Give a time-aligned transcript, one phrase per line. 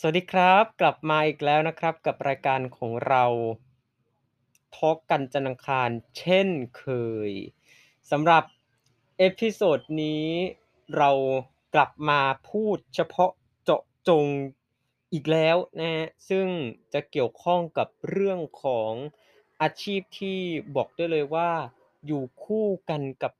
[0.00, 3.24] สวัสดีครับ กลับมาอีกแล้วนะครับกับรายการของเรา
[4.76, 6.86] talk กันจันทร์อังคารเช่นเค
[7.28, 7.30] ย
[8.10, 8.44] สำหรับ
[9.18, 10.26] episode นี้
[10.96, 11.10] เรา
[11.74, 13.30] กลับมาพูดเฉพาะ
[13.64, 14.26] เจาะจง
[15.12, 16.46] อีกแล้วนะฮะซึ่ง
[16.92, 18.92] จะเกี่ยวข้องกับเรื่องของ
[19.62, 20.38] อาชีพที่
[20.76, 21.50] บอกได้เลยว่า
[22.06, 23.32] อยู่คู่กันกับ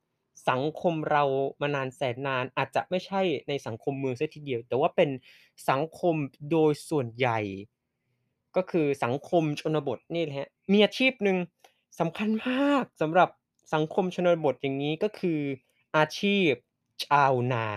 [0.49, 1.23] สังคมเรา
[1.61, 5.09] มานานแสนนานอาจจะไม่ใช่ในสังคมเมืองเสียทีเดียว แต่ว่าเป็น
[5.69, 6.15] สังคม
[6.51, 7.39] โดยส่วนใหญ่
[8.55, 11.37] ก็คือสังคมชนบทนี่แหละมีอาชีพหนึ่ง
[11.99, 13.29] สำคัญมากสำหรับ
[13.73, 15.39] สังคมชนบทอย่างงี้ก็คือ
[15.97, 16.51] อาชีพ
[17.05, 17.67] ชาวนา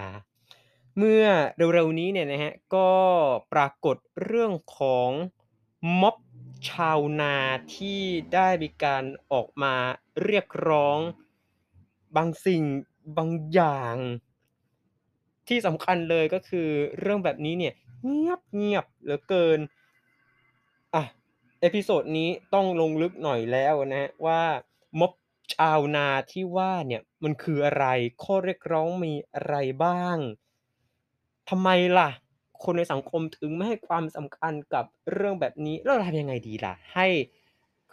[0.99, 1.25] เมื่อ
[1.75, 2.91] เร็วๆนี้เนี่ยนะครับก็
[3.53, 5.11] ปรากฏเรื่องของ
[6.01, 6.17] ม็อบ
[6.69, 7.35] ชาวนา
[7.75, 8.01] ที่
[8.35, 9.75] ได้มีการออกมา
[10.25, 10.99] เรียกร้อง
[12.17, 12.63] บางสิ่ง
[13.17, 13.97] บางอย่าง
[15.49, 16.69] ที่สำคัญเลยก็คือ
[17.01, 17.75] เรื่องแบบนี้เนี่ย
[18.55, 19.59] เงียบๆเหลือเกิน
[20.95, 21.05] อะ
[21.61, 24.43] episode นี้ต้องลงลึกหน่อยแล้วนะครับว่า
[24.99, 25.13] ม็อบ
[25.55, 27.87] ชาวนาที่ว่าเนี่ยมันคืออะไร
[28.23, 29.55] ข้อเรียกร้องมีอะไร
[29.85, 30.17] บ้าง
[31.51, 32.09] ทำไมล่ะ
[32.63, 37.09] คนในสังคมถึงไม่ให้ความสำคัญกับเรื่องแบบนี้แล้วเราทำยังไงดีล่ะ ให้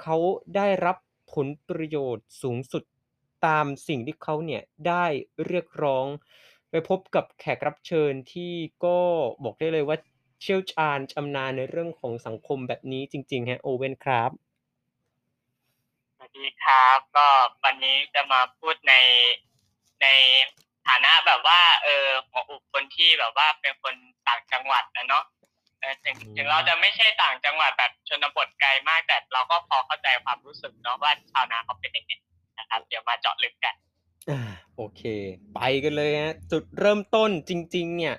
[0.02, 0.16] เขา
[0.56, 0.98] ได้รับ
[1.34, 2.84] ผลประโยชน์สูงสุด
[3.46, 5.06] ตามสิ่งที่เขาเนี่ยได้
[5.48, 6.06] เรียกร้อง
[6.70, 8.54] ไปพบกับแขกรับเชิญที่
[8.86, 8.98] ก็
[9.44, 9.98] บอกได้เลยว่า
[10.42, 14.32] เชี่ยวชาญชำนาญในเรื่องของสังคมแบบนี้จริงๆครับโอเว่นครับ
[16.16, 17.28] สวัสดีครับ ก็
[17.64, 18.94] วันนี้จะมาพูดใน
[20.02, 20.08] ใน
[20.88, 23.96] ฐานะแบบว่า เออหัวอกคนที่แบบว่าเป็นคน
[24.28, 25.24] ต่างจังหวัดนะเนาะ
[25.80, 32.14] เออถึงอืมถึงเราจะไม่ใช่ต่างจังหวัดแบบชนบทไกลมากแต่เราก็พอเข้าใจความรู้สึกเนาะว่าชาวนาเขาเป็นยังไง
[32.60, 33.76] นะครับ เดี๋ยวมาเจาะลึกกัน
[34.30, 34.42] อา
[34.76, 35.02] โอเค
[35.54, 38.16] ไปกันเลยครับจุดเริ่มต้นจริง ๆ เนี่ย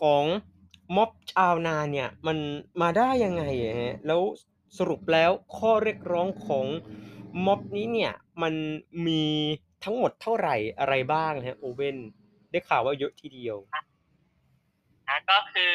[0.00, 0.24] ของ
[0.96, 2.38] ม็อบชาวนาเนี่ยมัน
[2.80, 4.20] มาได้ยังไงอะครับแล้ว
[4.78, 6.66] สรุปแล้วข้อเรียกร้องของ
[7.46, 8.54] ม็อบนี้เนี่ยมัน
[9.06, 9.24] มี
[9.84, 10.48] ทั้งหมดเท่าไร
[10.78, 11.96] อะไรบ้างครับโอเว่น
[12.50, 13.56] ได้ข่าวว่าเยอะทีเดียว
[15.08, 15.74] นะก็คือ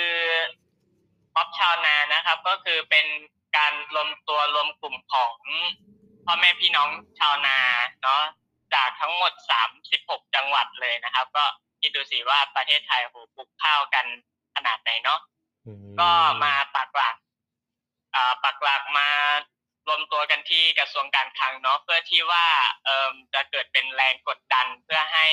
[1.35, 3.05] ม็อบชาวนานะครับ ก็คือเป็น
[3.57, 5.35] การรวมตัวรวมกลุ่มของ
[6.25, 6.89] พ่อแม่พี่น้อง
[7.19, 7.57] ชาวนา
[8.03, 8.21] เนาะ
[8.73, 9.33] จากทั้งหมด
[9.81, 11.45] 36 จังหวัดเลยนะครับ ก็
[11.81, 14.05] คิดดูสิว่าประเทศไทยโหปลูกข้าวกัน
[14.55, 15.19] ขนาดไหนเนาะ
[15.65, 16.09] อืมก็
[16.43, 17.15] มาปักหลัก
[18.15, 19.09] อ่าปักหลักมา
[19.87, 22.45] รวมตัวกันที่กระทรวงการคลังเนาะเพื่อที่ว่า
[22.85, 25.27] เอ่มจะเกิดเป็นแรงกดดันเพื่อให้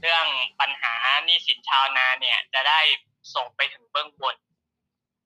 [0.00, 0.26] เรื่อง
[0.60, 0.94] ปัญหา
[1.24, 2.80] หนี้สินชาวนาเนี่ย จะได้
[3.34, 4.36] ส่งไปถึงเบื้องบน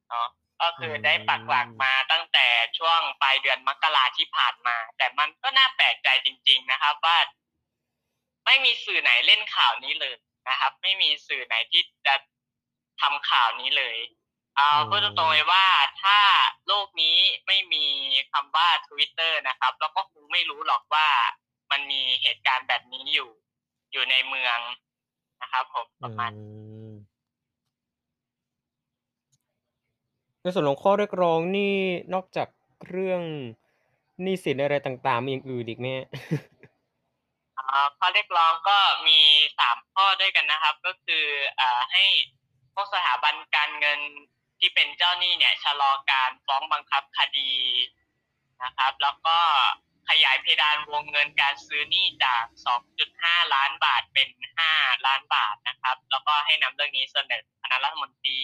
[0.08, 0.28] เนาะ
[0.62, 2.46] ก็คือได้ปักหลักมาตั้งแต่
[2.78, 7.18] ช่วงปลายเดือนมกราที่ผ่านมา แต่มันก็น่าแปลกใจจริง ๆ นะครับ ว่า
[8.44, 10.14] ไม่มีสื่อไหนเล่นข่าวนี้เลย
[10.48, 12.14] นะครับ ไม่มีสื่อไหนที่จะ
[13.00, 13.96] ทำข่าวนี้เลย
[14.56, 15.66] เอาอืมพูดตรงๆเลยว่า
[16.02, 16.18] ถ้า
[16.66, 17.84] โลกนี้ไม่มี
[18.32, 21.08] คำว่า Twitter นะครับเราก็คงไม่รู้หรอกว่า
[21.70, 23.30] มันมีเหตุการณ์แบบนี้อยู่
[23.92, 24.58] อยู่ในเมือง
[25.42, 26.44] นะครับผมประมาณอื
[26.88, 26.92] ม
[30.46, 31.76] ในส่วนของข้อเรียกร้องนี่
[32.14, 32.48] นอกจาก
[32.88, 33.22] เรื่อง
[34.22, 36.06] หนี้สินอะไรต่างๆ มีอย่างอื่นอีกไหมครับ?
[37.58, 39.18] อ่าข้อเรียกร้องก็มี
[39.58, 41.26] สามข้อด้วยกันนะครับ ก็คือ
[41.60, 42.04] อ่าให้
[42.74, 44.00] พวกสถาบันการเงิน
[44.58, 47.52] ที่เป็นเจ้าหนี้เนี่ยชะลอการฟ้องบังคับคดี
[48.62, 49.38] นะครับ แล้วก็
[50.08, 52.44] ขยายเพดานวงเงินการซื้อหนี้จาก
[52.98, 54.28] 2.5 ล้านบาทเป็น
[54.68, 58.38] 5 ล้านบาทนะครับ แล้วก็ให้นำเรื่องนี้เสนอคณะรัฐมนตรี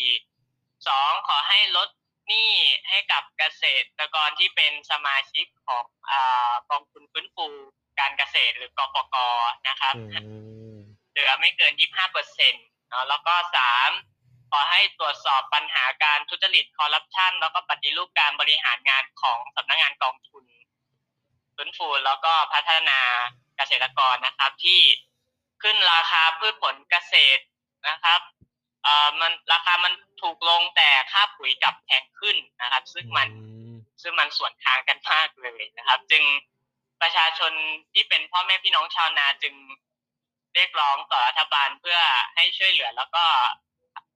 [0.86, 1.88] 2ขอให้ลด
[2.28, 2.52] หนี้
[2.90, 3.64] ให้กับเกษ
[3.98, 7.46] ตรกรที่เป็นสมาชิกของอ่ากองทุนฟื้นฟู
[8.00, 9.16] การเกษตรหรือกฟก
[9.68, 10.36] นะครับอื
[10.74, 10.76] ม
[11.10, 11.72] เหลือไม่เกิน
[12.30, 13.34] 25%เนาะแล้วก็
[13.92, 20.44] 3ขอให้ตรวจสอบปัญหาการทุจริตคอร์รัปชันแล้วก็ปฏิรูปการบริหารงานของสำนักงานกองทุน
[21.54, 23.00] ฟื้นฟูแล้วก็พัฒนา
[23.56, 24.80] เกษตรกรนะครับที่
[25.62, 27.42] ขึ้นราคาพืชผลเกษตร
[27.88, 28.20] นะครับ
[28.82, 36.24] เอ่อมันราคามันถูกลงแต่ค่าปุ๋ยกลับแพงขึ้นนะครับ ซึ่งมันอืมซึ่งมันสวนทางกันมากเลยนะครับ จึง
[37.02, 37.52] ประชาชน
[37.92, 39.54] ที่เป็นพ่อแม่พี่น้องชาวนาจึง
[40.54, 41.98] เรียกร้องต่อรัฐบาลเพื่อ
[42.34, 43.24] ให้ช่วยเหลือแล้วก็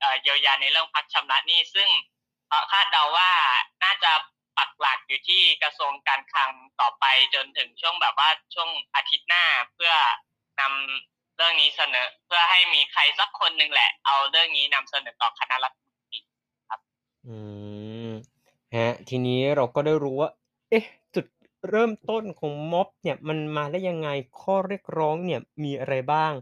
[0.01, 1.89] เอ่อเยียวยาในเรื่องพักชำระหนี้ซึ่ง
[2.49, 3.31] เอ่อคาดเดาว่า
[3.85, 4.13] น่าจะ
[4.59, 7.05] ปักหลักอยู่ที่กระทรวงการคลังต่อไป
[7.35, 9.93] จนถึงช่วงแบบว่าช่วงอาทิตย์หน้าเพื่อ
[10.61, 16.19] นำ เรื่องนี้เสนอ เพื่อให้มีใครสักคนหนึ่งแหละ เอาเรื่องนี้นำเสนอต่อคณะรัฐมนตรี
[17.27, 17.37] อื
[18.09, 18.11] ม
[18.75, 20.31] ครับทีนี้เราก็ได้รู้ว่า
[20.71, 20.85] เอ๊ะ
[21.15, 21.27] จุด
[21.71, 24.09] เริ่มต้นของม็อบเนี่ยมันมาได้ยังไง
[24.41, 26.33] ข้อเรียกร้องเนี่ยมีอะไรบ้าง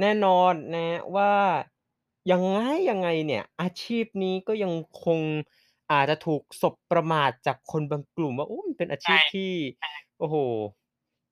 [0.00, 1.34] แน่นอนนะครับว่า
[2.30, 2.58] ยังไง
[2.90, 4.72] ยังไงเนี่ย อาชีพนี้ก็ยัง
[5.04, 5.20] คง
[5.92, 9.52] อาจจะถูกสบประมาทจากคนบางกลุ่มว่าโอ้มันเป็นอาใชชี่พที่
[10.18, 10.36] โอ้โฮ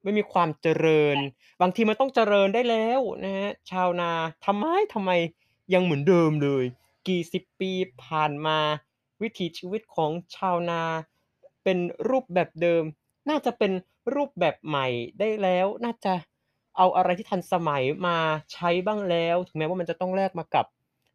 [0.06, 1.16] ไม่มีความเจริญ
[1.60, 4.10] บางทีมันต้องเจริญได้แล้วนะครับชาวนา
[4.46, 5.10] ทำไมทำไม
[5.74, 6.64] ยังเหมือนเดิมเลย
[7.08, 7.70] กี่สิบปี
[8.04, 8.58] ผ่านมา
[9.22, 10.82] วิถีชีวิตของชาวนา
[11.64, 12.84] เป็นรูปแบบเดิม
[13.28, 13.72] น่าจะเป็น
[14.14, 14.86] รูปแบบใหม่
[15.18, 16.12] ได้แล้ว น่าจะ
[16.76, 18.18] เอาอะไรที่ทันสมัยมา
[18.52, 20.66] ใช้บ้างแล้ว ถึงแม้ว่ามันจะต้องแลกมากับ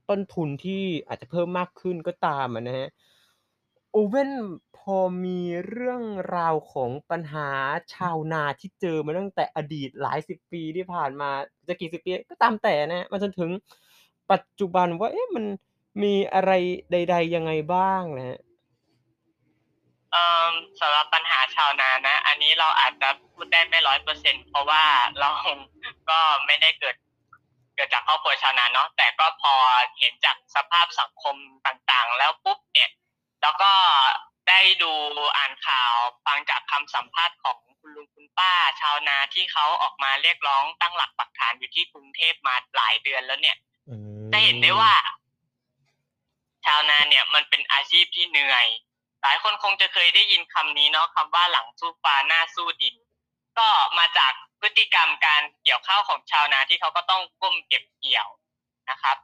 [0.09, 2.89] ต้นทุนที่อาจจะเพิ่มมากขึ้นก็ตามอะนะ
[3.91, 4.29] โอเว่น
[4.81, 6.03] พอมีเรื่อง
[6.35, 7.49] ราวของปัญหา
[7.93, 11.29] ชาวนาที่เจอมาตั้งแต่อดีตหลายสิบปีที่ผ่านมา
[11.67, 13.49] จะกี่สิบปีก็ตามแต่นะครับมาจนถึง
[14.31, 15.45] ปัจจุบันว่าเอ๊ะมัน
[16.03, 16.51] มีอะไร
[16.91, 18.39] ใด ๆ ยังไงบ้างนะครับ?
[20.11, 23.79] เอ่อสำหรับปัญหาชาวนานะ อันนี้เราอาจจะพูดได้ไม่
[24.15, 24.83] 100%เพราะว่า
[25.19, 25.29] เรา
[26.09, 26.95] ก็ไม่ได้เกิด
[27.75, 29.53] เกิดจากครอบครัวชาวนาเนาะแต่ก็พอ
[29.97, 31.35] เห็นจากสภาพสังคม
[31.65, 32.89] ต่างๆ แล้วปุ๊บเนี่ย
[33.41, 33.71] แล้วก็
[34.51, 34.93] ได้ดู
[35.37, 35.93] อ่านข่าว
[36.25, 43.57] ฟังจากคำสัมภาษณ์ของคุณลุงคุณป้า ชาวนาที่เขาออกมาเรียกร้องตั้งหลักปักฐานอยู่ที่กรุงเทพมาหลายเดือนแล้วเนี่ย
[43.89, 43.95] อื
[44.31, 44.93] จะเห็นได้มว่า
[46.65, 48.67] ชาวนาเนี่ยมันเป็นอาชีพที่เหนื่อย
[49.21, 52.95] หลายคนคงจะเคยได้ยินคำนี้เนาะคำว่าหลังสู้ฟ้าหน้าสู้ดิน
[53.59, 58.27] ก็มาจากพฤติกรรมการเกี่ยวข้าวของชาวนาที่เขาก็ต้องก้มเก็บเกี่ยว
[58.89, 59.17] นะครับ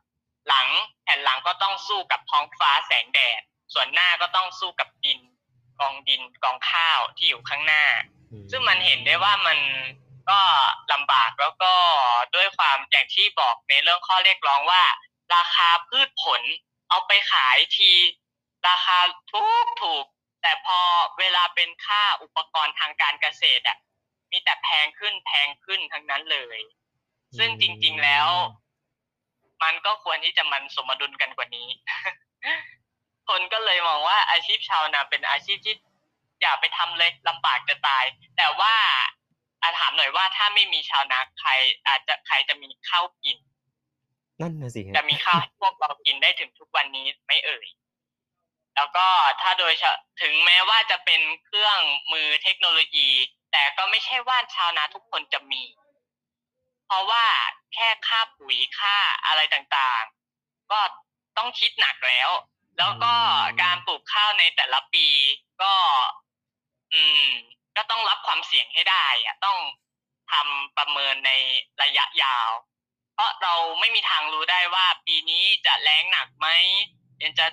[0.48, 0.68] หลัง
[1.04, 3.42] แผ่นหลังก็ต้องสู้กับท้องฟ้าแสงแดด
[3.74, 5.20] ส่วนหน้าก็ต้องสู้กับดิน
[5.80, 7.84] กองดินกองข้าวที่อยู่ข้างหน้า
[8.32, 9.60] อืมซึ่งมันเห็นได้ว่ามัน
[10.30, 10.40] ก็
[10.94, 11.74] ลำบากแล้วก็
[12.36, 14.84] ด้วยความอย่างที่บอกในเรื่องข้อเรียกร้องว่า
[15.36, 16.42] ราคาพืชผล
[16.90, 17.92] เอาไปขายที
[18.68, 18.98] ราคา
[19.82, 20.80] ถูกๆแต่พอ
[21.20, 23.78] เวลาเป็นค่าอุปกรณ์ทางการเกษตรอะ
[24.32, 26.60] มีแต่แพงขึ้นแพงขึ้นทั้งนั้นเลย
[27.38, 28.28] ซึ่งจริง ๆแล้ว
[29.64, 31.68] มันก็ควรที่จะมันสมดุลกันกว่านี้
[33.28, 35.76] คนก็เลยมองว่าอาชีพชาวนาเป็นอาชีพที่
[36.42, 38.04] อย่าไปทำเลยลำบากจะตาย
[38.38, 38.74] แต่ว่า
[39.62, 41.52] อาถามหน่อยว่าถ้าไม่มีชาวนาใคร
[41.88, 43.38] อาจจะใครจะมีข้าวกิน?
[44.42, 47.68] นั่นน่ะสิครัจะบมีข้าวให้พวกเรากินได้ถึงทุกวันนี้ไหมเอ่ย?
[48.76, 49.08] แล้วก็
[49.42, 49.84] ถ้าโดยช
[50.22, 51.80] ถึงแม้ว่าจะเป็นเครื่อง
[52.14, 53.10] มือเทคโนโลยี
[53.52, 55.64] แต่ก็ไม่ใช่ว่าชาวนาทุกคนจะมี
[56.86, 57.26] เพราะว่า
[57.74, 58.96] แค่ค่าปุ๋ยค่า
[59.26, 60.80] อะไรต่างๆ ก็
[61.38, 62.30] ต้องคิดหนักแล้ว
[62.78, 63.14] แล้วก็
[63.62, 65.08] การปลูกข้าวในแต่ละปี
[65.62, 65.74] ก็
[66.94, 67.28] อืม
[67.76, 69.58] ก็ต้องรับความเสี่ยงให้ได้อะต้อง
[70.32, 71.32] ทำประเมินใน
[71.82, 72.50] ระยะยาว
[73.14, 76.48] เพราะเราไม่มีทางรู้ได้ว่า ปีนี้จะแล้งหนักไหม
[77.22, 77.46] ยังจะ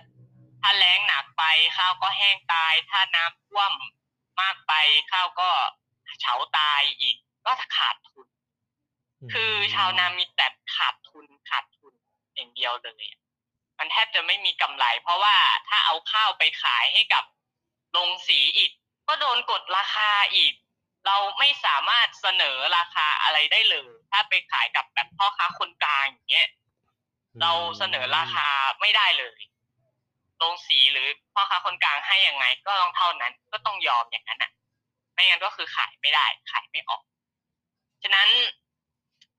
[0.62, 1.44] ถ้าแล้งหนักไป
[1.76, 3.72] ข้าวก็แห้งตาย ถ้าน้ำท่วม
[4.40, 4.72] มากไป
[5.12, 5.50] ข้าวก็
[6.20, 7.16] เฉาตายอีก
[7.46, 8.26] ก็จะขาดทุน
[9.20, 11.94] อืคือชาวนามมีแต่ขาดทุนขาดทุน
[12.34, 13.20] อย่างเดียวเลยอะ
[13.84, 15.36] มันแทบจะไม่มีกำไร เพราะว่า
[15.68, 17.24] ถ้าเอาข้าวไปขายให้กับ
[17.92, 18.70] โรงสีอีก
[19.08, 20.52] ก็โดนกดราคาอีก
[21.06, 26.48] เราไม่สามารถเสนอราคาอะไรได้เลยถ้าไปขายกับแบบพ่อค้าคนกลางอย่างเงี้ย
[27.40, 28.48] เราเสนอราคา
[28.80, 29.40] ไม่ได้เลย
[30.38, 34.52] โรงสีหรือพ่อค้าคนกลางให้ยังไง ก็ต้องเท่านั้น ก็ต้องยอมอย่างนั้นน่ะ
[35.12, 37.02] ไม่งั้นก็คือขายไม่ได้ ขายไม่ออก
[38.02, 38.28] ฉะนั้น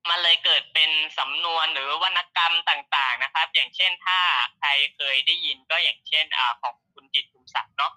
[0.10, 4.20] มันเลยเกิดเป็นสำนวนหรือวรรณกรรมต่าง ๆนะครับ อย่างเช่นถ้า
[4.60, 7.94] ใครเคยได้ยินก็อย่างเช่นอของคุณจิตรภูมิศักดิ์เนาะ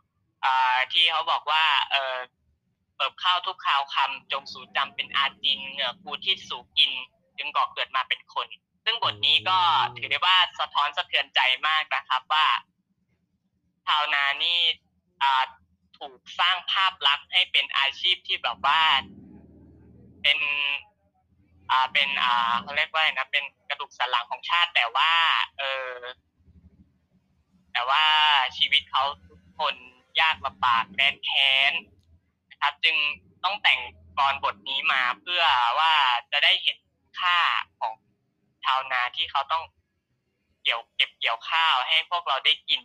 [0.92, 2.16] ที่เขาบอกว่าเออ
[2.96, 6.92] เปิบข้าวทุกคราวคำจงสู่จำเป็นอาจินเหงื่อกูที่สูกิน
[7.36, 8.46] จึงก่อเกิดมาเป็นคน
[8.84, 9.58] ซึ่งบทนี้ก็
[9.96, 12.46] ถือได้ว่าสะท้อนสะเทือนใจมากนะครับว่า
[13.86, 14.58] ชาวนานี่
[15.98, 18.82] ถูกสร้างภาพลักษณ์ให้เป็นอาชีพที่แบบว่า
[20.22, 20.38] เป็น
[21.70, 25.12] อ่าเป็นอ่าเขาเรียกว่าไรนะเป็นกระดูกสันหลังของชาติ แต่ว่า
[25.58, 25.98] เอ่อ
[27.72, 28.04] แต่ว่า
[28.56, 29.74] ชีวิตเขาทุกคน
[30.20, 31.72] ยากลำบากแร้นแค้น
[32.50, 32.96] นะครับ จึง
[33.44, 33.80] ต้องแต่ง
[34.18, 35.42] กลบทนี้มาเพื่อ
[35.78, 35.94] ว่า
[36.32, 36.78] จะได้เห็น
[37.20, 37.38] ค่า
[37.80, 37.92] ของ
[38.64, 39.62] ชาวนาที่เขาต้อง
[40.62, 42.80] เกี่ยวเก็บเกี่ยวข้าวให้พวกเราได้กิน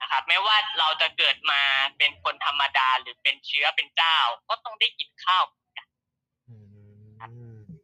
[0.00, 1.62] นะครับ ไม่ว่าเราจะเกิดมา
[1.98, 4.18] เป็นคนธรรมดาหรือเป็นเชื้อเป็นเจ้า
[4.48, 5.44] ก็ต้องได้กินข้าว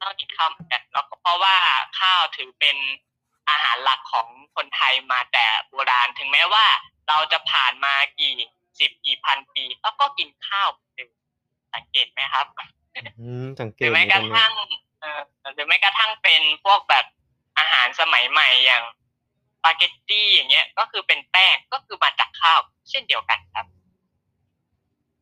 [0.04, 1.56] มต้องกินข้าวเหมือนกันแล้วก็เพราะว่า
[2.00, 2.76] ข้าวถือเป็น
[3.50, 6.66] อาหารหลักของคนไทยมาแต่โบราณถึงแม้ว่า
[7.08, 8.34] เราจะผ่านมากี่
[8.78, 11.10] สิบกี่พันปีเราก็กินข้าวเหมือนเดิม
[11.74, 12.46] สังเกตไหมครับ?
[13.20, 14.52] อืมสังเกหรืตอเหแม้มือนกกัระนคทัรั่บง
[15.00, 15.20] เอ่อ
[15.54, 17.06] หรือแม้กระทั่งเป็นพวกแบบ
[17.58, 18.84] อาหารสมัยใหม่อย่าง
[19.50, 23.66] สปาเกตตีอย่างเงี้ย ก็คือเป็นแป้งก็คือมาจากข้าว เช่นเดียวกันครับ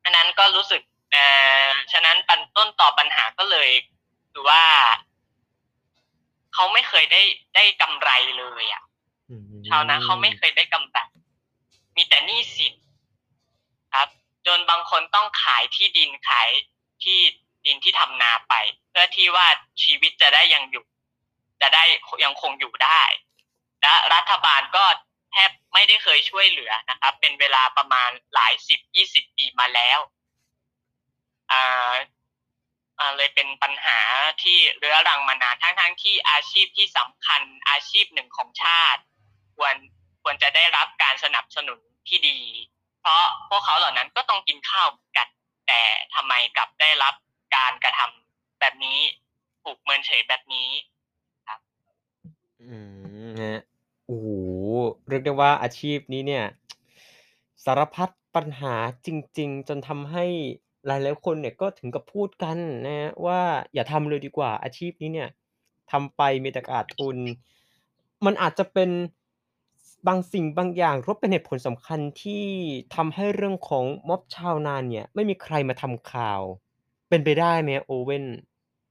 [0.02, 1.24] ฉะนั้นก็รู้สึกเอ่
[1.66, 3.68] อฉะนั้นปันต้นตอปัญหาก็เลย
[4.32, 4.64] คือว่า
[6.54, 7.22] เขาไม่เคยได้
[7.54, 8.82] ได้กำไรเลยอะ
[9.30, 10.98] อืมชาวนาเขาไม่เคยได้กำไร
[11.96, 12.74] มีแต่หนี้สิน
[13.94, 14.08] ครับ
[14.46, 16.48] จนบางคนต้องขายที่ดินขาย
[17.02, 17.18] ที่
[17.66, 18.54] ดินที่ทำนาไป
[18.88, 19.46] เพื่อที่ว่า
[19.82, 20.84] ชีวิตจะได้ยังอยู่
[21.60, 21.84] จะได้
[22.24, 23.02] ยังคงอยู่ได้
[23.82, 24.84] และรัฐบาลก็
[25.32, 29.98] แทบไม่ได้เคยช่วยเหลือนะครับ เป็นเวลาประมาณหลายสิบยี่สิบปีมาแล้ว
[31.52, 31.62] อ่า
[31.92, 31.94] อ่า
[33.16, 33.99] เลยเป็นปัญหา
[34.42, 39.02] ที่เรื้อรังมานานทั้งๆที่อาชีพที่สำคัญอาชีพหนึ่งของชาติ
[39.56, 39.75] ควร
[40.22, 42.38] ควรจะได้รับการสนับสนุนที่ดี
[43.00, 45.28] เพราะพวกเขาเหล่านั้นก็ต้องกินข้าวเหมือนกัน
[45.68, 45.80] แต่
[46.14, 47.14] ทำไมกลับได้รับ
[47.56, 48.99] การกระทำแบบนี้
[49.62, 50.68] ถูกเมินเฉยแบบนี้
[51.49, 51.61] ครับ
[52.62, 52.76] อื
[53.26, 53.61] มฮะ
[54.06, 54.28] โอ้โห
[55.08, 56.44] เรียกได้ว่าอาชีพนี้เนี่ย
[57.64, 58.75] สารพัดปัญหา
[59.06, 59.08] จ
[59.38, 60.26] ริง ๆ จนทำให้
[60.86, 63.40] หลายๆคนเนี่ยก็ถึงกับพูดกันนะฮะว่า
[63.74, 65.28] อย่าทำเลยดีกว่า อาชีพนี้เนี่ย
[65.90, 67.16] ทำไปมีแต่ขาดทุน
[68.24, 68.90] มันอาจจะเป็น
[70.08, 72.46] บางสิ่งบางอย่างรวมเป็นเหตุผลสำคัญที่
[72.94, 76.40] ทำให้เรื่องของม็อบชาวนาเนี่ย ไม่มีใครมาทำข่าว
[77.08, 78.24] เป็นไปได้ไหมโอเว่น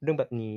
[0.02, 0.56] เรื่องแบบนี้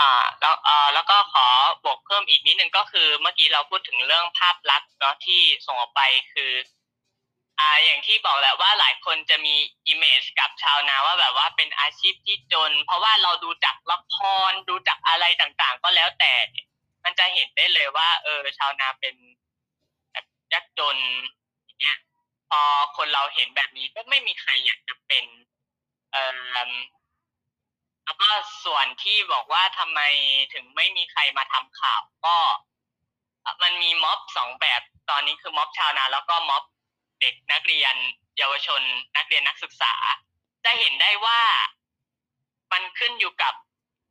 [0.00, 1.46] อ่า แล้ว อ่า แล้วก็ขอ
[1.84, 6.50] บวกเพิ่มอีกนิดนึงก็คือเมื่อกี้เราพูดถึงเรื่องภาพลักษณ์เนาะ ที่ส่งออกไป คือ
[7.60, 9.54] อ่าอย่างที่บอกแหละว่าหลายคนจะมี
[9.86, 14.16] อิมเมจกับชาวนาว่าแบบว่าเป็นอาชีพที่จน เพราะว่าเราดูจากละค
[14.48, 16.66] รดูจากอะไรต่างๆ ก็แล้วแต่เนี่ย
[17.04, 19.14] มันจะเห็นได้เลยว่า เออ ชาวนาเป็น
[20.12, 20.96] แบบยากจน
[21.64, 21.98] อย่างเงี้ย
[22.50, 22.60] พอ
[22.96, 25.24] คนเราเห็นแบบนี้ก็ไม่มีใครอยากจะเป็น
[26.12, 26.24] เอ่
[26.56, 26.70] อ
[28.04, 28.30] แล้วก็
[28.64, 30.00] ส่วนที่บอกว่าทำไม
[30.54, 32.36] ถึงไม่มีใครมาทำข่าว ก็
[33.62, 36.64] มันมีม็อบสองแบบตอนนี้คือม็อบชาวนาแล้วก็ม็อบ
[37.20, 37.94] เด็กนักเรียน
[38.38, 38.82] เยาวชน
[39.16, 39.94] นักเรียนนักศึกษา
[40.64, 41.40] จะเห็นได้ว่า
[42.72, 43.54] มันขึ้นอยู่กับ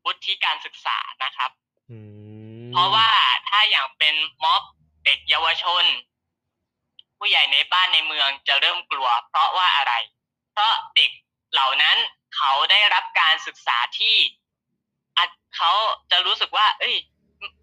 [0.06, 1.52] วุฒิการศึกษานะครับ
[1.92, 1.98] อื
[2.62, 3.10] มเพราะว่า
[3.50, 4.64] ถ้าอย่างเป็นม็อบ
[5.06, 5.84] เด็กเยาวชน
[7.18, 9.94] ผู้ใหญ่ในบ้านในเมืองจะเริ่มกลัว เพราะว่าอะไร
[10.52, 11.12] เพราะเด็ก
[11.54, 11.98] เหล่านั้น
[12.36, 14.18] เขาได้รับการศึกษาที่
[15.18, 15.72] อาจเขา
[16.12, 16.96] จะรู้สึกว่า เอ้ย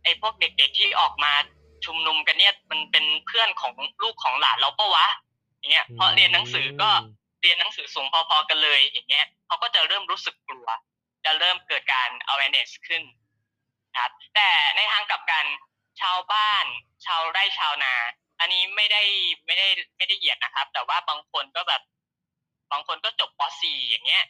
[0.02, 1.32] ไอพวกเด็กๆที่ออกมา
[1.84, 3.72] ชุมนุมกันเนี่ย มันเป็นเพื่อนของ
[4.02, 5.06] ลูกของหลานเราปะวะ
[5.62, 6.90] อย่างเงี้ยเพราะเรียนหนังสือก็
[7.42, 10.68] เรียนหนังสือสูงพอๆกันเลย อย่างเงี้ยเขาก็จะเริ่มรู้สึกกลัว
[11.24, 13.02] จะเริ่มเกิดการ awareness ขึ้น
[13.98, 15.46] ครับแต่ในทางกลับกัน
[16.00, 16.64] ชาวบ้าน
[17.06, 17.94] ชาวไร่ชาวนา
[18.40, 19.02] อันนี้ไม่ได้
[19.46, 21.82] ไม่ได้ไม่ได้เหยียดนะครับ แต่ว่าบางคนก็แบบ
[22.72, 24.24] บางคนก็จบป .4 อย่างเงี้ย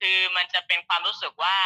[0.00, 1.56] คือมันจะเป็นความรู้สึกว่า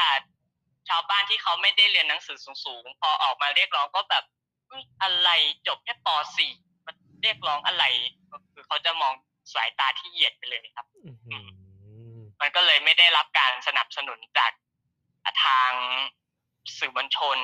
[0.89, 4.25] ชาวบ้านที่เขาไม่ได้เรียนหนังสือสูงๆ พอออกมาเรียกร้องก็แบบ
[4.69, 5.31] เฮ้ยอะไร
[5.67, 6.64] จบแค่ป .4 มัน
[7.25, 7.85] เรียกร้องอะไร
[8.53, 9.13] คือเขาจะมอง
[9.55, 11.47] สายตาที่เหยียดไปเลยครับอื้อหือ
[12.41, 14.53] มันก็เลยไม่ได้รับการสนับสนุนจาก
[15.45, 15.71] ทาง
[16.79, 17.39] สื่อมวลชน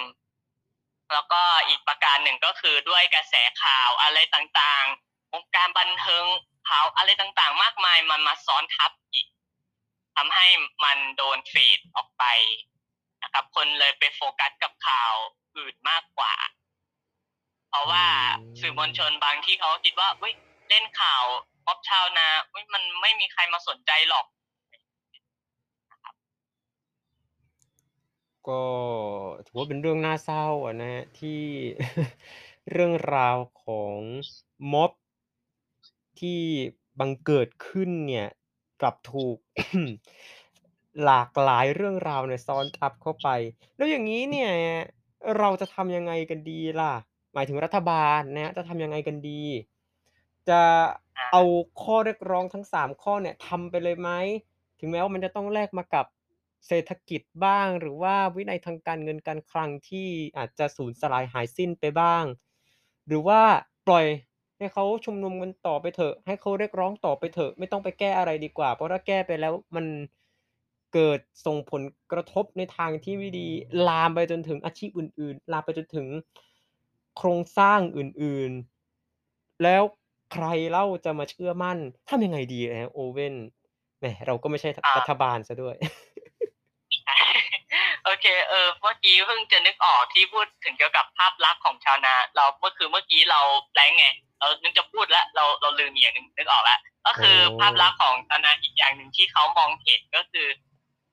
[1.12, 6.24] แล้วก็อีกประการหนึ่งก็คือด้วยกระแสข่าวอะไรต่างๆวงการบันเทิง
[6.68, 9.26] ข่าวอะไรต่างๆ มากมายมันมาซ้อนทับอีก
[10.16, 10.46] ทำให้
[10.84, 12.24] มันโดนเฟดออกไป
[13.22, 15.12] นะครับ คนเลยไปโฟกัสกับข่าว
[15.56, 16.34] อื่นมากกว่า
[17.70, 18.04] เพราะว่า
[18.60, 20.34] สื่อมวลชนบางที่เขาคิดว่าเว้ย
[20.68, 21.24] เล่นข่าว
[21.66, 24.26] ม็อบชาวนาเว้ยมันไม่มีใครมาสนใจหรอก
[28.48, 28.62] ก็
[29.46, 31.42] ถือว่าเป็นเรื่องน่าเศร้าอะนะฮะที่
[32.72, 33.96] เรื่องราวของ
[34.72, 34.90] ม็อบ
[36.20, 36.40] ที่
[36.98, 38.28] บังเกิดขึ้นเนี่ย
[38.80, 39.36] กลับถูก
[41.04, 43.28] หลากหลายเรื่องราวเนี่ยซ้อนทับเข้าไป
[43.76, 44.50] แล้วอย่างนี้เนี่ย
[45.38, 46.92] เราจะทำยังไงกันดีล่ะ
[47.34, 49.42] หมายถึงรัฐบาลนะจะทำยังไงกันดี
[50.48, 50.62] จะ
[51.32, 51.42] เอา
[51.82, 54.10] ข้อเรียกร้องทั้ง 3 ข้อเนี่ยทำไปเลยไหม
[54.78, 56.06] ถึงแม้ว่ามันจะต้องแลกมากับ
[56.66, 60.08] เศรษฐกิจบ้าง หรือว่าวินัยทางการเงินการคลังที่
[60.38, 62.24] อาจจะสูญสลายหายสิ้นไปบ้าง
[63.06, 63.40] หรือว่า
[63.86, 64.06] ปล่อย
[64.58, 69.86] ให้เขาชุมนุมกันต่อไปเถอะ ให้เขาเรียกร้องต่อไปเถอะ ไม่ต้องไปแก้อะไรดีกว่า เพราะถ้าแก้ไปแล้วมัน
[70.94, 71.82] เกิดส่งผล
[72.12, 73.48] กระทบในทางที่ไม่ดี
[73.88, 76.06] ลามไปจนถึงอาชีพอื่น ๆ ลามไปจนถึง
[77.16, 79.82] โครงสร้างอื่นๆ แล้ว
[80.32, 83.34] ใครเล่าจะมาเชื่อมั่นทำยังไงดีอะครับโอเว่น
[83.98, 85.76] แหมเราก็ไม่ใช่อ่ารัฐบาลเสียด้วย
[88.04, 93.40] โอเค เออ เมื่อกี้เพิ่งจะนึกออกที่พูดถึงเกี่ยวกับภาพลักษณ์ของชาวนา เราเมื่อคือเมื่อกี้เรา
[93.74, 94.06] แรงไง
[94.38, 100.46] เรานึกจะพูดแล้ว เราเราลืมอีกอย่างหนึ่งนึกออกแล้ว ก็คือโอ้ภาพลักษณ์ของชาวนาอีกอย่างหนึ่งที่เขามองเห็นก็คือ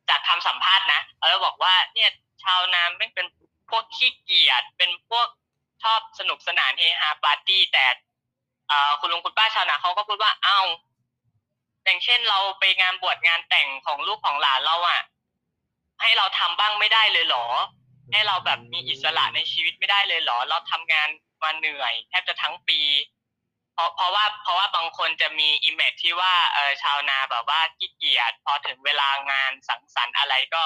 [0.09, 2.09] จากคำสัมภาษณ์นะแล้วบอกว่าเนี่ย
[2.43, 3.25] ชาวนาไม่เป็น
[3.69, 5.27] พวกขี้เกียจ เป็นพวก
[5.83, 7.85] ชอบสนุกสนานเฮฮาปาร์ตี้แต่
[8.99, 10.59] คุณลุงคุณป้าชาวนาเขาก็พูดว่าเอ้า
[11.83, 15.01] อย่างเช่นเราไปงานบวชงานแต่งของลูกของหลานเราอะ
[16.01, 17.45] ให้เราทำบ้างไม่ได้เลยเหรอ
[18.11, 21.09] ให้เราแบบมีอิสระในชีวิตไม่ได้เลยเหรอ เราทำงาน
[21.43, 22.79] มาเหนื่อยแทบจะทั้งปี
[23.73, 30.63] เพราะเพราะว่าเพราะว่าบางคนจะมี image ที่ว่าเออชาวนาแบบว่าขี้เกียจพอถึงเวลางานสังสรรค์อะไรก็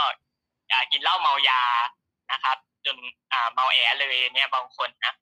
[0.69, 1.63] อยากินเหล้าเมายา
[2.31, 2.97] นะครับ จน
[3.31, 5.13] อ่าเมาแอเลยเนี่ยบางคนนะ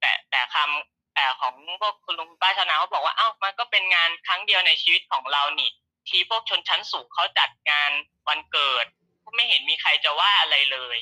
[0.00, 5.70] แต่แต่คำแต่ของพวกคุณลุงป้าชาวนาเขาบอกว่าเอ้ามันก็เป็นงานครั้งเดียวในชีวิตของเรานี่
[6.08, 7.90] ที่พวกชนชั้นสูงเขาจัดงาน
[8.28, 8.86] วันเกิด
[9.24, 10.98] ก็ไม่เห็นมีใครจะว่าอะไรเลย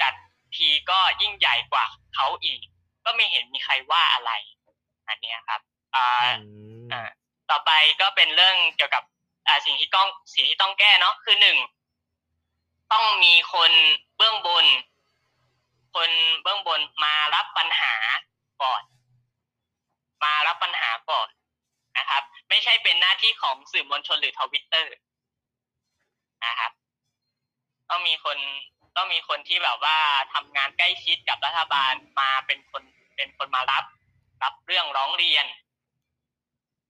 [0.00, 0.14] จัด
[0.56, 2.60] ทีก็ยิ่งใหญ่กว่าเขาอีก
[3.04, 4.32] ก็ไม่เห็นมีใครว่าอะไร
[5.08, 5.60] อันเนี้ยครับ
[5.94, 6.50] อ่าอื
[6.84, 7.02] มอ่า
[7.50, 7.70] ต่อไป
[8.00, 9.02] ก็เป็นเรื่องเกี่ยวกับ
[9.46, 11.58] อ่าสิ่งที่ต้องสิ่งที่ต้องแก้เนาะคือหนึ่ง
[12.92, 13.72] ต้องมีคน
[14.16, 14.66] เบื้องบน
[15.98, 16.10] คน
[16.42, 17.94] เบื้องบนมารับปัญหา
[18.62, 18.82] ก่อน
[20.24, 21.28] มารับปัญหาก่อน
[21.98, 24.94] นะครับ ไม่ใช่เป็นหน้าที่ของสื่อมวลชนหรือทวิตเตอร์
[26.44, 26.72] นะครับ
[27.90, 28.38] ต้องมีคน
[28.96, 29.98] ต้องมีคนที่แบบว่า
[30.34, 32.82] ทำงานใกล้ชิดกับรัฐบาลมาเป็นคน
[33.16, 33.84] เป็นคนมารับ
[34.42, 35.46] รับเรื่องร้องเรียน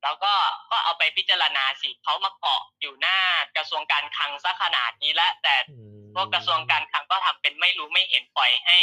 [0.02, 0.34] แล้วก็
[0.70, 3.18] ก็เอาไปพิจารณาสิเขามาเกาะอยู่หน้า
[3.56, 5.54] กระทรวงการคลังซะขนาดนี้แล้วแต่
[6.20, 8.78] วกกระทรวงการคลังก็ทำเป็นไม่รู้ไม่เห็นปล่อยให้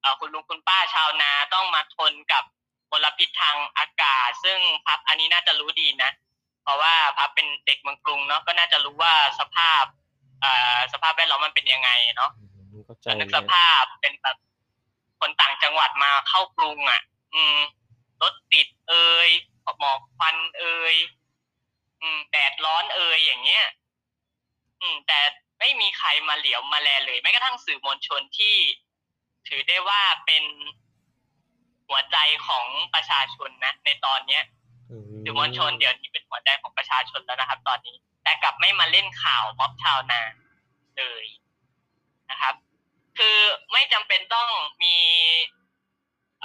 [0.00, 2.44] เอ่อคุณลุงคุณป้าชาวนาต้องมาทนกับ
[2.90, 6.10] มลพิษทางอากาศ ซึ่งพับอันนี้น่าจะรู้ดีนะ
[6.62, 9.84] เพราะว่าพับเป็นเด็กเมืองกรุงเนาะก็น่าจะรู้ว่าสภาพ
[10.40, 12.44] เอ่อสภาพแวดล้อมมันเป็นยังไงเนาะอื
[12.78, 14.36] มเข้าใจนึกเลสยภาพเป็นแบบ
[15.20, 17.00] คนต่างจังหวัดมาเข้ากรุงอะ
[17.34, 17.58] อืม
[18.22, 19.30] รถติดเอ่ย
[19.80, 20.94] หมอกควันเอ่ย
[22.00, 23.64] อืมแดดร้อนเอ่ยอย่างเงี้ย
[24.80, 25.20] อืม แต่
[25.60, 28.56] ไม่มีใครมาเหลียวมาแลเลยแม้กระทั่งสื่อมวลชนที่
[29.48, 30.44] ถือได้ว่าเป็น
[31.88, 34.42] หัวใจของประชาชนนะ ในตอนเนี้ย
[35.22, 40.20] สื่อมวลชนเดี๋ยวนี้เป็นหัวใจของประชาชนแล้วนะครับ ตอนนี้ แต่กลับไม่มาเล่นข่าวม็อบชาวนา
[40.98, 41.24] เลย
[42.30, 42.54] นะครับ
[43.18, 43.38] คือ
[43.72, 44.48] ไม่จำเป็นต้อง
[44.82, 44.96] มี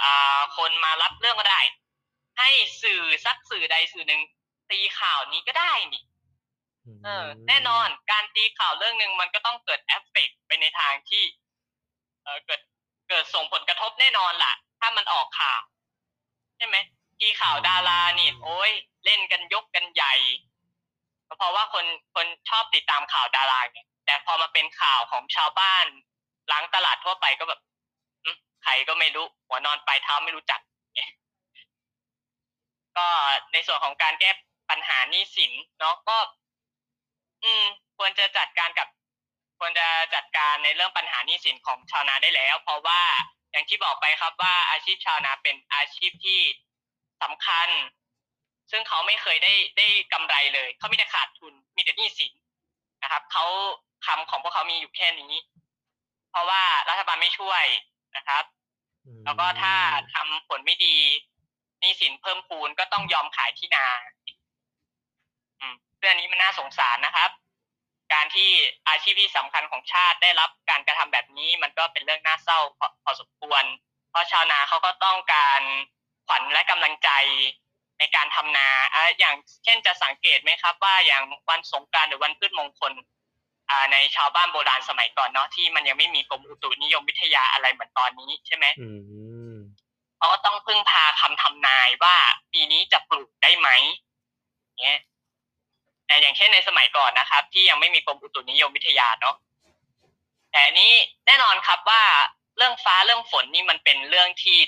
[0.02, 1.60] อ่าคนมารับเรื่องก็ได้
[2.38, 2.48] ให้
[2.82, 4.20] สื่อสักสื่อใดสื่อหนึ่ง
[4.70, 6.15] ตีข่าวนี้ก็ได้นี่มเออ
[7.48, 11.24] แน่นอนการตีข่าวเรื่องหนึ่งมันก็ต้องเกิดเอฟเฟกต์ไปในทางที่
[12.22, 12.60] เออเกิด
[13.08, 15.62] เกิดส่งผลกระทบแน่นอนล่ะ ถ้ามันออกข่าว
[16.56, 16.76] ใช่ไหม
[17.18, 18.72] ที่ข่าวดารานี่โอ้ย
[19.04, 20.14] เล่นกันยกกันใหญ่
[21.26, 25.86] ก็เพราะว่าคนคนชอบติดตามข่าวดาราไงแต่พอมาเป็นข่าวของชาวบ้าน
[26.48, 27.60] หลังตลาดทั่วไปก็แบบ
[28.24, 30.60] อืมใครก็ไม่รู้ หัวนอนปลายเท้าไม่รู้จัก
[30.94, 31.10] เนี่ย
[32.96, 33.06] ก็
[33.52, 34.30] ในส่วนของการแก้
[34.70, 36.16] ปัญหาหนี้สินเนาะก็
[37.46, 38.88] อืมควรจะจัดการกับ
[39.58, 43.00] ควรจะจัดการในเรื่องปัญหาหนี้สินของชาวนาได้แล้ว เพราะว่า
[43.52, 46.40] อย่างที่บอกไปครับว่าอาชีพชาวนาเป็นอาชีพที่
[47.22, 47.68] สำคัญ
[48.70, 52.32] ซึ่งเขาไม่เคยได้ได้กำไรเลย เขามีแต่ขาดทุน มีแต่หนี้สิน
[53.02, 53.44] นะครับเขา
[54.06, 55.32] คำของพวกเขามีอยู่แค่นี้
[56.30, 57.64] เพราะว่ารัฐบาลไม่ช่วย
[58.16, 58.44] นะครับ
[59.04, 59.74] อืมแล้วก็ถ้า
[60.14, 60.96] ทำผลไม่ดี
[61.80, 63.86] หนี้สินเพิ่มพูนก็ต้องยอมขายที่นา
[65.60, 67.30] อืม เรื่องนี้มันน่าสงสารนะครับ
[68.12, 68.50] การที่
[68.88, 73.64] อาชีพที่สำคัญของชาติได้รับการกระทำแบบนี้มันก็เป็นเรื่องน่าเศร้าพอพอสมควร
[74.10, 75.60] เพราะชาวนาเขาก็ต้องการ
[76.26, 77.10] ขวัญและกำลังใจ
[77.98, 82.92] ในการทำนาอะอย่างเช่นจะสังเกตไหมครับ ว่าอย่างวันสงกรานต์หรือวันพืชมงคล
[83.70, 88.88] อ่าในชาวบ้านโบราณสมัยก่อนเนาะที่มันยังไม่มีกรมอุตุนิยมวิทยาอะไรเหมือนตอนนี้ใช่ไหมอื
[89.52, 89.54] ม
[90.16, 92.16] เขาก็ต้องพึ่งพาคำทำนายว่า
[92.52, 93.68] ปีนี้จะปลูกได้ไหม
[94.82, 94.98] เงี้ย
[96.06, 99.36] แต่อย่างเช่นในสมัยก่อนนะครับ ที่ยังไม่มีกรมอุตุนิยมวิทยาเนาะ
[100.50, 100.92] แต่อันนี้
[101.26, 102.02] แน่นอนครับว่า
[102.56, 104.58] เรื่องฟ้าเรื่องฝนนี่มันเป็นเรื่องที่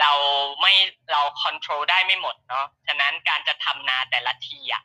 [0.00, 0.12] เรา
[0.60, 0.72] ไม่
[1.12, 4.82] เราคอนโทรลได้ไม่หมดเนาะฉะนั้นการจะทำนาแต่ละทีอะ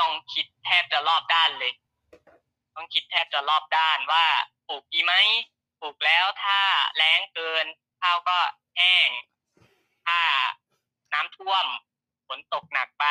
[0.00, 1.72] ต้องคิดแทบจะรอบด้านเลย
[2.74, 4.24] ต้องคิดแทบจะรอบด้านว่า
[4.68, 5.14] ปลูกดีไหม
[5.80, 6.60] ปลูกแล้วถ้า
[6.96, 7.66] แล้งเกิน
[8.00, 8.38] ข้าวก็
[8.76, 9.08] แห้ง
[10.06, 10.20] ถ้า
[11.12, 11.66] น้ำท่วม
[12.28, 13.06] ฝนตกหนักไป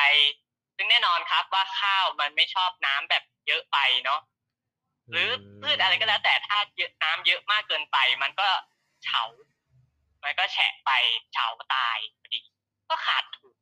[0.78, 4.22] ซึ่งแน่นอนครับว่าข้าวมันไม่ชอบน้ำแบบเยอะไปเนาะ
[5.12, 5.30] หรือ
[5.62, 8.48] พืชอะไรก็แล้วแต่ถ้าเยอะน้ำเยอะมากเกินไป มันก็
[9.04, 9.24] เฉา
[10.24, 10.92] มันก็แฉะไป
[11.34, 12.42] เฉาตายพอดี
[12.90, 13.56] ก็ขาดทุน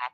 [0.00, 0.12] ครับ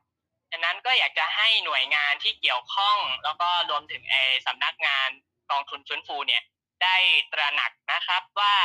[0.51, 5.09] ฉะนั้นก็อยากจะให้หน่วยงานที่เกี่ยวข้อง แล้วก็รวมถึงไอสำนักงาน
[5.51, 6.43] กองทุนฟื้นฟูเนี่ย
[6.83, 6.97] ได้
[7.33, 8.57] ตระหนักนะครับว่า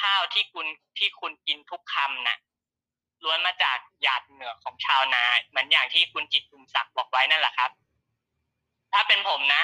[0.00, 0.66] ข้าวที่คุณ
[0.98, 2.38] ที่คุณกินทุกคำน่ะ
[3.24, 7.70] ล้วนมาจากหยาดเหงื่อของชาวนาเหมือนอย่างที่คุณจิตรภูมิศักดิ์บอกไว้นั่นแหละครับ
[8.92, 9.62] ถ้าเป็นผมนะ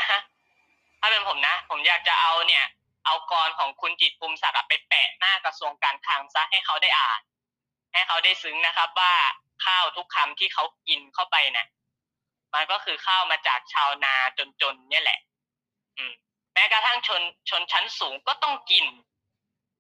[1.01, 2.65] ถ้าเป็นผมนะ ผมอยากจะเอาเนี่ย
[3.05, 7.21] เอากรของคุณจิตภูมิศักดิ์ไปแปะหน้ากระทรวงการคลังซะให้เขาได้อ่าน
[7.93, 9.13] ให้เขาได้ซึ้งนะครับ ว่า
[9.65, 11.67] ข้าวทุกคำที่เขากินเข้าไปนะ
[12.55, 14.15] มันก็คือข้าวมาจากชาวนา
[14.63, 15.19] จนๆเนี่ยแหละ
[15.97, 16.13] อืม
[16.55, 18.85] แม้กระทั่งชนชนชั้นสูงก็ต้องกิน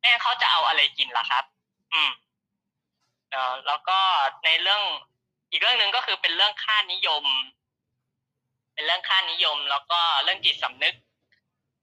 [0.01, 1.45] แม้เขาจะเอาอะไรกินล่ะครับ
[1.93, 2.11] อืม
[3.35, 3.99] เอ่อแล้วก็
[4.44, 4.83] ในเรื่อง
[5.51, 7.25] อีกเรื่องหนึ่งก็คือเป็นเรื่องค่านิยม
[8.75, 10.94] เป็นเรื่องค่านิยม แล้วก็เรื่องจิตสำนึก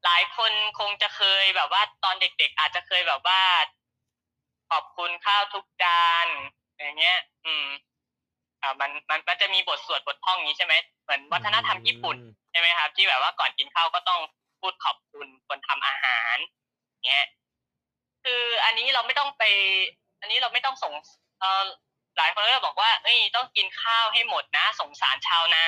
[0.06, 3.42] หลายคนคงจะเคยแบบว่าตอนเด็ก ๆ อาจจะเคยแบบว่า
[4.70, 6.28] ขอบคุณข้าวทุกจาน
[6.78, 7.66] อย่างเงี้ย อืม
[8.62, 14.20] อ่า มันมันมันจะมีบทสวดบทท่องงี้ใช่ไหมเหมือนวัฒนธรรมญี่ปุ่นอืมใช่ไหมครับ ที่แบบว่าก่อนกินข้าวก็ต้อง
[14.60, 16.38] พูดขอบคุณคนทำอาหาร
[17.08, 17.26] เงี้ย
[18.24, 19.44] คืออันนี้เราไม่ต้องไป
[20.22, 20.94] อันนี้เราไม่ต้องสง
[21.42, 21.66] เอ่อ
[22.18, 25.66] หลายคนก็จะบอกว่าเฮ้ยต้องกินข้าวให้หมดนะ สงสารชาวนา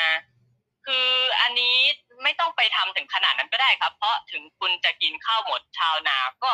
[0.86, 1.08] คือ
[1.42, 1.76] อันนี้
[2.24, 6.54] ไม่ต้องไปทำถึงขนาดนั้นก็ได้ครับ เพราะถึงคุณจะกินข้าวหมดชาวนาก็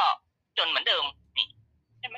[0.57, 1.05] จนเหมือนเดิม
[1.37, 1.47] นี่
[1.99, 2.17] ใช่ไหม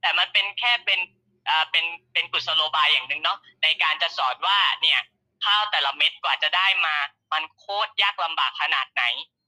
[0.00, 1.00] แต่มันเป็นแค่เป็น
[1.48, 5.00] อ่าเป็นเป็นกุศโลบายอย่างหนึ่งเนาะในการจะสอนว่าเนี่ย
[5.44, 6.96] ข้าวแต่ละเม็ดกว่าจะได้มา
[7.32, 9.02] มันโคตรยากลำบากขนาดไหน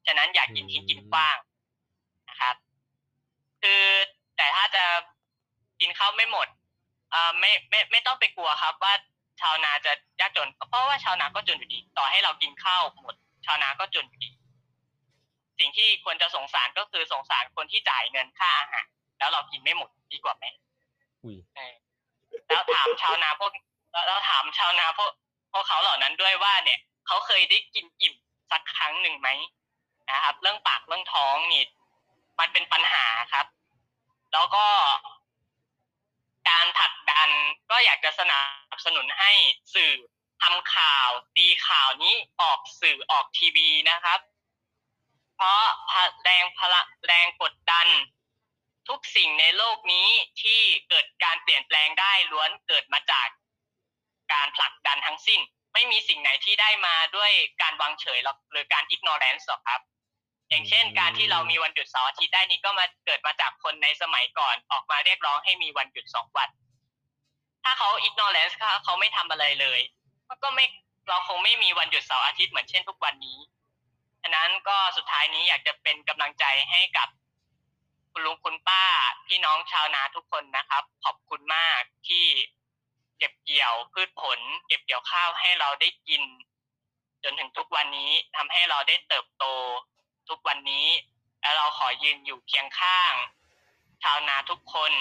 [0.07, 1.37] ฉะนั้นอย่ากินทิ้งกินขว้าง
[2.29, 2.55] นะครับ
[3.62, 3.83] คือ
[4.37, 4.85] แต่ถ้าจะ
[5.81, 6.58] กินข้าวไม่หมดอ่า
[7.40, 8.92] ไม่ไม่ไม่ต้องไปกลัวครับ ว่า
[9.40, 13.14] ชาวนาจะยากจน เพราะว่าชาวนาก็จนอยู่ดี ต่อให้เรากินข้าวหมด
[13.47, 14.31] ชาวนาก็จนอยู่ดี
[15.59, 18.87] สิ่งที่ควรจะสงสารก็คือสงสารคนที่จ่ายเงินค่าอาหาร
[19.18, 20.47] แล้วเรากินไม่หมดดีกว่าไหม?
[21.25, 21.75] อุ๊ยเออ
[22.49, 23.51] แล้วถามชาวนาพวก
[23.92, 25.11] แล้วแล้วถามชาวนาพวก
[25.53, 28.14] พวกเขาเหล่านั้นด้วยว่าเนี่ยเขาเคยได้กินอิ่ม
[28.51, 29.29] สักครั้งหนึ่งไหม?
[30.11, 31.62] นะครับ เรื่องปากเรื่องท้องนี่
[32.38, 33.47] มันเป็นปัญหาครับ
[34.33, 34.64] แล้วก็
[36.49, 36.98] การผลักดัน
[37.70, 38.40] ก็อยากจะสนั
[38.76, 39.31] บสนุนให้
[39.74, 39.92] สื่อ
[40.42, 44.20] ทำข่าวตีข่าวนี้ออกสื่อออกทีวีนะครับ
[45.37, 45.62] เพราะ
[46.22, 47.88] แรงพละแรงกดดัน
[48.88, 50.09] ทุกสิ่งในโลกนี้
[50.42, 53.28] ที่เกิดการเปลี่ยนแปลงได้ล้วนเกิดมาจาก
[54.33, 55.40] การผลักดันทั้งสิ้น
[55.72, 58.18] ไม่มีสิ่งไหนที่ได้มาด้วยการวางเฉย
[58.52, 59.81] หรือการ ignorance หรอกครับ
[60.48, 66.48] อย่างเช่น การที่เรามีวันหยุดเสาร์อาทิตย์ได้นี่ก็มาเกิดมาจากคนในสมัยก่อนออกมาเรียกร้องให้มีวันหยุด2วัน
[67.68, 69.81] ถ้าเขา ignorance ถ้าเขาไม่ทำอะไรเลย
[70.28, 70.64] มันก็ไม่
[71.09, 73.38] เราคงไม่มีวันหยุดเสาร์อาทิตย์เหมือนเช่นทุกวันนี้
[74.22, 77.09] ฉะนั้นก็สุดท้ายนี้อยากจะเป็นกำลังใจให้กับ
[78.12, 78.85] คุณลุงคุณป้า
[79.26, 82.26] พี่น้องชาวนาทุกคนนะครับ ขอบคุณมากที่
[83.18, 86.22] เก็บเกี่ยวพืชผล เก็บเกี่ยวข้าวให้เราได้กิน
[87.24, 89.44] จนถึงทุกวันนี้ทำให้เราได้เติบโต
[90.28, 90.87] ทุกวันนี้
[91.40, 93.12] และเราขอยืนอยู่เคียงข้าง
[94.02, 94.92] ชาวนาทุกคน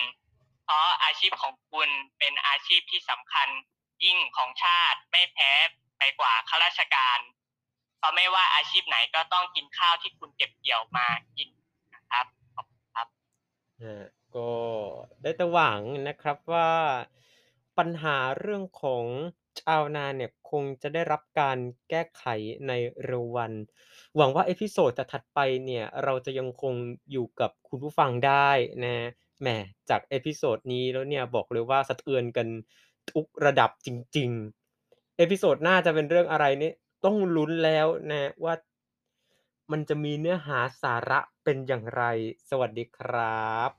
[0.68, 3.48] เพราะอาชีพของคุณเป็นอาชีพที่สำคัญ
[4.04, 5.52] ยิ่งของชาติไม่แพ้
[5.98, 7.20] ไปกว่าข้าราชการ
[7.98, 11.50] เพราะไม่ว่าอาชีพไหนก็ต้องกินข้าวที่คุณเก็บเกี่ยวมากิน
[11.94, 12.26] นะครับ
[12.56, 13.08] ขอบคุณครับ
[13.82, 14.04] อ่า
[14.36, 14.52] ก็
[15.22, 16.72] ได้แต่หวังนะครับว่า
[17.78, 19.06] ปัญหาเรื่องของ
[19.62, 21.58] ชาวนาเนี่ยคงจะได้รับการ
[21.90, 22.24] แก้ไข
[22.68, 22.72] ใน
[23.06, 23.54] เร็ววัน
[24.16, 26.74] หวังว่า episode จะถัดไปเนี่ยเราจะยังคง
[27.12, 28.50] อยู่กับคุณผู้ฟังได้
[28.86, 28.98] นะ
[29.42, 29.48] แหม
[29.90, 32.48] จาก episode นี้แล้วเนี่ยบอกเลยว่าสะเทือนกัน
[33.12, 34.30] ทุกระดับจริง
[34.74, 36.72] ๆ episode หน้าจะเป็นเรื่องอะไรนี่
[37.06, 38.54] ต้องลุ้นแล้วนะว่า
[39.72, 42.04] มันจะมีเนื้อหาสาระเป็นอย่างไร
[42.50, 43.72] สวัสดีครับ